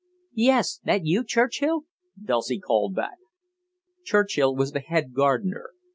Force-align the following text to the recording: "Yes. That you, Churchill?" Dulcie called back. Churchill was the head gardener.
"Yes. 0.33 0.79
That 0.83 1.05
you, 1.05 1.23
Churchill?" 1.23 1.85
Dulcie 2.19 2.59
called 2.59 2.95
back. 2.95 3.17
Churchill 4.03 4.55
was 4.55 4.71
the 4.71 4.79
head 4.79 5.13
gardener. 5.13 5.73